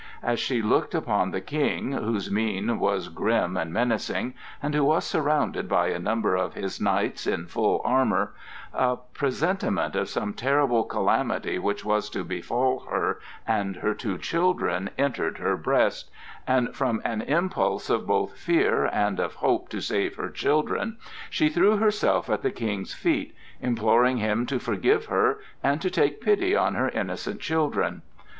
[0.23, 5.05] As she looked upon the King, whose mien was grim and menacing, and who was
[5.05, 8.33] surrounded by a number of his knights in full armor,
[8.73, 14.89] a presentiment of some terrible calamity which was to befall her and her two children
[14.97, 16.09] entered her breast,
[16.47, 20.97] and from an impulse of both fear, and of hope to save her children,
[21.29, 26.21] she threw herself at the King's feet, imploring him to forgive her and to take
[26.21, 28.01] pity on her innocent children.